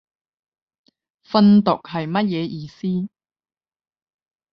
[1.23, 3.07] 訓讀係乜嘢意思